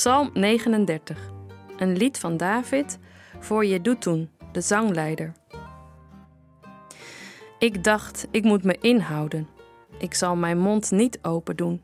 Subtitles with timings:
[0.00, 1.30] Psalm 39,
[1.76, 2.98] een lied van David
[3.40, 5.32] voor Jeduthun, de zangleider.
[7.58, 9.48] Ik dacht, ik moet me inhouden.
[9.98, 11.82] Ik zal mijn mond niet open doen.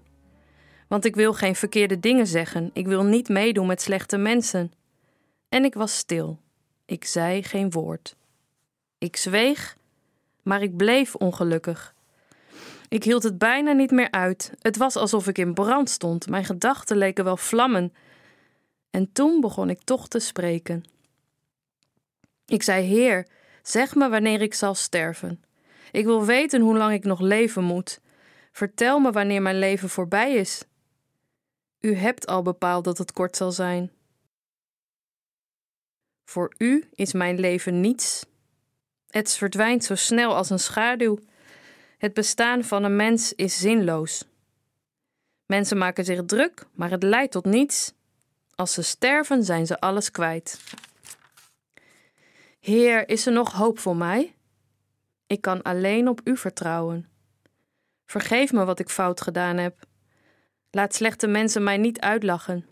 [0.89, 2.71] Want ik wil geen verkeerde dingen zeggen.
[2.73, 4.73] Ik wil niet meedoen met slechte mensen.
[5.49, 6.39] En ik was stil.
[6.85, 8.17] Ik zei geen woord.
[8.99, 9.77] Ik zweeg,
[10.43, 11.95] maar ik bleef ongelukkig.
[12.89, 14.53] Ik hield het bijna niet meer uit.
[14.59, 16.29] Het was alsof ik in brand stond.
[16.29, 17.95] Mijn gedachten leken wel vlammen.
[18.91, 20.85] En toen begon ik toch te spreken.
[22.47, 23.27] Ik zei: Heer,
[23.63, 25.45] zeg me wanneer ik zal sterven.
[25.93, 28.01] Ik wil weten hoe lang ik nog leven moet.
[28.53, 30.65] Vertel me wanneer mijn leven voorbij is.
[31.81, 33.91] U hebt al bepaald dat het kort zal zijn.
[36.25, 38.27] Voor u is mijn leven niets.
[39.09, 41.19] Het verdwijnt zo snel als een schaduw.
[41.97, 44.25] Het bestaan van een mens is zinloos.
[45.47, 47.95] Mensen maken zich druk, maar het leidt tot niets.
[48.55, 50.61] Als ze sterven, zijn ze alles kwijt.
[52.61, 54.35] Heer, is er nog hoop voor mij?
[55.27, 57.09] Ik kan alleen op u vertrouwen.
[58.07, 59.87] Vergeef me wat ik fout gedaan heb.
[60.71, 62.67] Laat slechte mensen mij niet uitlachen.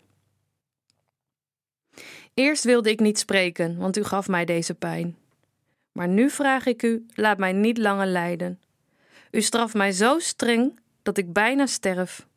[2.33, 5.17] Eerst wilde ik niet spreken, want u gaf mij deze pijn.
[5.91, 8.59] Maar nu vraag ik u: laat mij niet langer lijden.
[9.35, 12.27] U straft mij zo streng dat ik bijna sterf.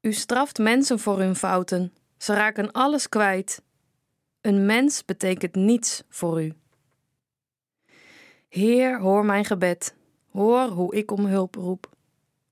[0.00, 1.92] U straft mensen voor hun fouten.
[2.16, 3.62] Ze raken alles kwijt.
[4.40, 6.54] Een mens betekent niets voor u.
[8.48, 9.94] Heer, hoor mijn gebed.
[10.30, 11.90] Hoor hoe ik om hulp roep.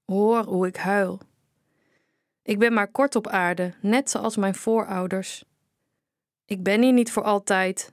[0.04, 1.20] Hoor hoe ik huil.
[2.42, 5.44] Ik ben maar kort op aarde, net zoals mijn voorouders.
[6.44, 7.92] Ik ben hier niet voor altijd.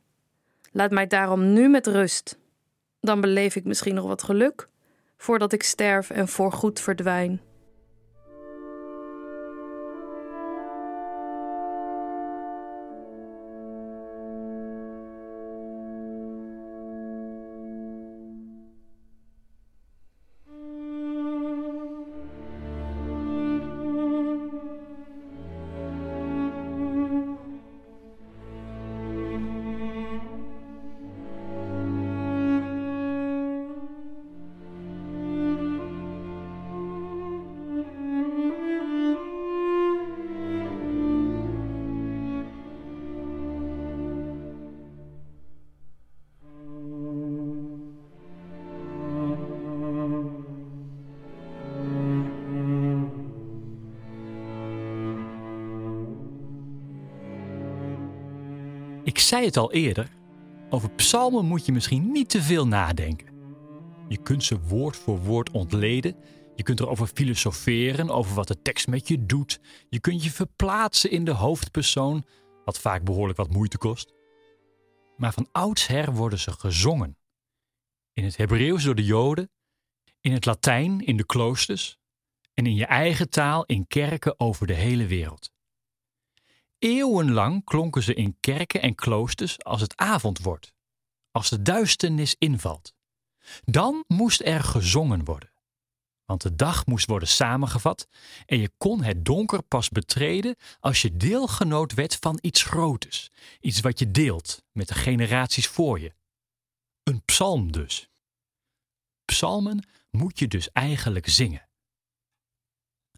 [0.71, 2.41] Laat mij daarom nu met rust.
[3.03, 4.67] Dan beleef ik misschien nog wat geluk,
[5.17, 7.41] voordat ik sterf en voorgoed verdwijn.
[59.03, 60.09] Ik zei het al eerder,
[60.69, 63.27] over psalmen moet je misschien niet te veel nadenken.
[64.07, 66.15] Je kunt ze woord voor woord ontleden.
[66.55, 69.59] Je kunt erover filosoferen, over wat de tekst met je doet.
[69.89, 72.25] Je kunt je verplaatsen in de hoofdpersoon,
[72.65, 74.13] wat vaak behoorlijk wat moeite kost.
[75.17, 77.17] Maar van oudsher worden ze gezongen.
[78.13, 79.51] In het Hebreeuws door de Joden,
[80.21, 81.97] in het Latijn in de kloosters
[82.53, 85.52] en in je eigen taal in kerken over de hele wereld.
[86.83, 90.73] Eeuwenlang klonken ze in kerken en kloosters als het avond wordt,
[91.31, 92.93] als de duisternis invalt.
[93.63, 95.51] Dan moest er gezongen worden.
[96.25, 98.07] Want de dag moest worden samengevat
[98.45, 103.29] en je kon het donker pas betreden als je deelgenoot werd van iets groters,
[103.59, 106.13] iets wat je deelt met de generaties voor je.
[107.03, 108.09] Een psalm dus.
[109.25, 111.67] Psalmen moet je dus eigenlijk zingen.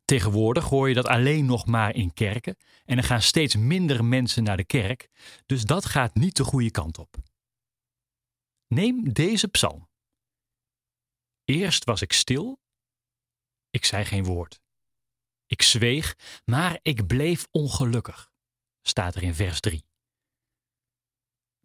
[0.06, 4.44] Tegenwoordig hoor je dat alleen nog maar in kerken en er gaan steeds minder mensen
[4.44, 5.10] naar de kerk,
[5.46, 7.16] dus dat gaat niet de goede kant op.
[8.68, 9.90] Neem deze psalm.
[11.44, 12.60] Eerst was ik stil,
[13.70, 14.62] ik zei geen woord.
[15.46, 16.16] Ik zweeg,
[16.46, 18.32] maar ik bleef ongelukkig,
[18.82, 19.86] staat er in vers 3.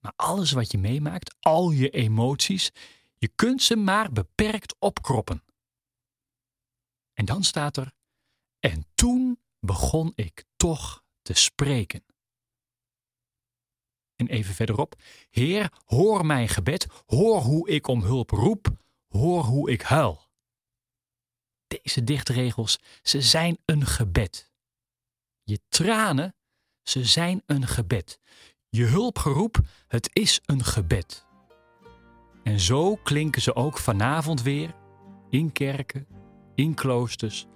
[0.01, 2.71] Maar alles wat je meemaakt, al je emoties,
[3.19, 5.45] je kunt ze maar beperkt opkroppen.
[7.13, 7.93] En dan staat er
[8.61, 12.05] en toen begon ik toch te spreken.
[14.17, 14.95] En even verderop:
[15.31, 18.69] Heer, hoor mijn gebed, hoor hoe ik om hulp roep,
[19.09, 20.29] hoor hoe ik huil.
[21.67, 24.53] Deze dichtregels, ze zijn een gebed.
[25.43, 26.35] Je tranen,
[26.83, 28.21] ze zijn een gebed.
[28.69, 31.27] Je hulpgeroep, het is een gebed.
[32.43, 34.75] En zo klinken ze ook vanavond weer
[35.31, 36.07] in kerken,
[36.55, 37.47] in kloosters,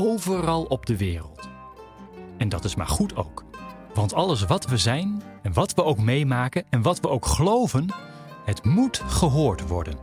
[0.00, 1.48] overal op de wereld.
[2.36, 3.44] En dat is maar goed ook.
[3.94, 7.88] Want alles wat we zijn en wat we ook meemaken en wat we ook geloven,
[8.44, 9.94] het moet gehoord worden.